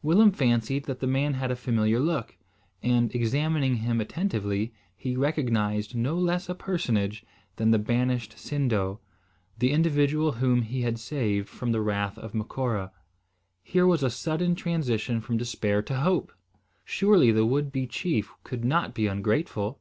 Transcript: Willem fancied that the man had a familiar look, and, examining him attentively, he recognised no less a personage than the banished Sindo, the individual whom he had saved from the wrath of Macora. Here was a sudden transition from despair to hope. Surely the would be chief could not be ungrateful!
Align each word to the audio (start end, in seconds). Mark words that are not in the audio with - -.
Willem 0.00 0.32
fancied 0.32 0.86
that 0.86 1.00
the 1.00 1.06
man 1.06 1.34
had 1.34 1.50
a 1.50 1.56
familiar 1.56 2.00
look, 2.00 2.38
and, 2.82 3.14
examining 3.14 3.74
him 3.76 4.00
attentively, 4.00 4.72
he 4.96 5.14
recognised 5.14 5.94
no 5.94 6.16
less 6.16 6.48
a 6.48 6.54
personage 6.54 7.22
than 7.56 7.70
the 7.70 7.78
banished 7.78 8.38
Sindo, 8.38 9.00
the 9.58 9.72
individual 9.72 10.32
whom 10.32 10.62
he 10.62 10.80
had 10.80 10.98
saved 10.98 11.50
from 11.50 11.72
the 11.72 11.82
wrath 11.82 12.16
of 12.16 12.32
Macora. 12.32 12.92
Here 13.62 13.86
was 13.86 14.02
a 14.02 14.08
sudden 14.08 14.54
transition 14.54 15.20
from 15.20 15.36
despair 15.36 15.82
to 15.82 15.96
hope. 16.00 16.32
Surely 16.86 17.30
the 17.30 17.44
would 17.44 17.70
be 17.70 17.86
chief 17.86 18.32
could 18.42 18.64
not 18.64 18.94
be 18.94 19.06
ungrateful! 19.06 19.80